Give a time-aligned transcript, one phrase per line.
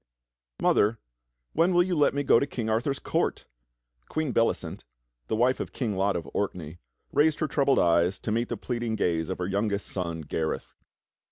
[0.59, 0.97] "^^^OTHER,
[1.53, 3.45] when wall you let me go to King Arthur's court.?"
[4.07, 4.83] 1 // Queen Bellicent,
[5.27, 6.79] the wife of King Lot of Orkney,
[7.13, 10.73] raised her troubled eyes to meet the pleading gaze of her youngest son, Gareth.